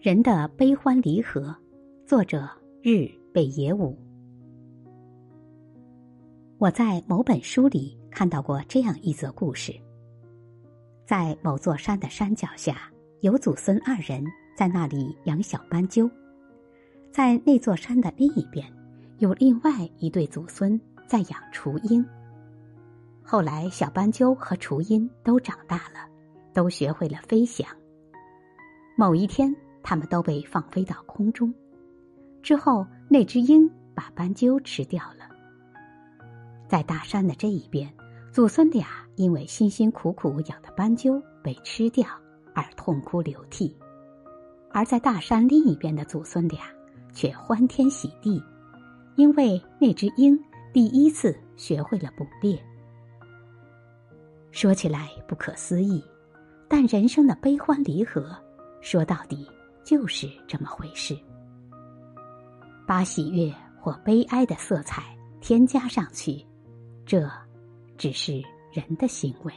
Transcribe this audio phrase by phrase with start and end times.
[0.00, 1.54] 人的悲欢离合，
[2.04, 2.48] 作者
[2.82, 3.96] 日北野武。
[6.58, 9.74] 我在某本书里看到过这样一则故事：
[11.06, 14.24] 在某座山的山脚下，有祖孙二人
[14.56, 16.06] 在那里养小斑鸠；
[17.10, 18.70] 在那座山的另一边，
[19.18, 22.04] 有另外一对祖孙在养雏鹰。
[23.22, 26.08] 后来，小斑鸠和雏鹰都长大了，
[26.54, 27.66] 都学会了飞翔。
[28.96, 29.54] 某一天。
[29.86, 31.52] 他们都被放飞到空中，
[32.42, 35.28] 之后那只鹰把斑鸠吃掉了。
[36.66, 37.92] 在大山的这一边，
[38.32, 42.08] 祖孙俩因为辛辛苦苦养的斑鸠被吃掉
[42.54, 43.76] 而痛哭流涕；
[44.70, 46.60] 而在大山另一边的祖孙俩
[47.12, 48.42] 却欢天喜地，
[49.16, 50.34] 因为那只鹰
[50.72, 52.58] 第一次学会了捕猎。
[54.50, 56.02] 说起来不可思议，
[56.76, 58.36] 但人生的悲欢离合，
[58.80, 59.48] 说到底。
[59.84, 61.16] 就是这么回事，
[62.84, 66.44] 把喜悦或悲哀的色彩添加上去，
[67.06, 67.30] 这
[67.96, 69.54] 只是人的行为。